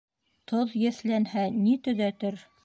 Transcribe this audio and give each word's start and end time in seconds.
Тоҙ 0.51 0.73
еҫләнһә 0.83 1.45
ни 1.59 1.77
төҙәтер? 1.89 2.43